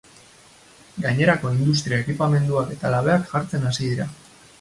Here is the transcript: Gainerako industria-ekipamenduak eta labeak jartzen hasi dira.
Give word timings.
Gainerako 1.03 1.51
industria-ekipamenduak 1.57 2.73
eta 2.77 2.93
labeak 2.95 3.29
jartzen 3.35 3.69
hasi 3.71 3.83
dira. 3.93 4.09